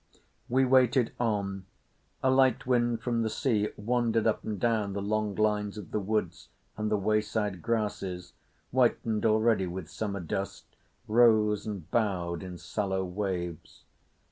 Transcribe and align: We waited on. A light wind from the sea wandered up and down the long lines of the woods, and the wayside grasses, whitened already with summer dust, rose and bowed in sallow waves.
We 0.49 0.65
waited 0.65 1.11
on. 1.19 1.67
A 2.23 2.31
light 2.31 2.65
wind 2.65 3.03
from 3.03 3.21
the 3.21 3.29
sea 3.29 3.69
wandered 3.77 4.25
up 4.25 4.43
and 4.43 4.59
down 4.59 4.93
the 4.93 4.99
long 5.03 5.35
lines 5.35 5.77
of 5.77 5.91
the 5.91 5.99
woods, 5.99 6.49
and 6.75 6.89
the 6.89 6.97
wayside 6.97 7.61
grasses, 7.61 8.33
whitened 8.71 9.27
already 9.27 9.67
with 9.67 9.91
summer 9.91 10.19
dust, 10.21 10.65
rose 11.07 11.67
and 11.67 11.91
bowed 11.91 12.41
in 12.41 12.57
sallow 12.57 13.03
waves. 13.05 13.83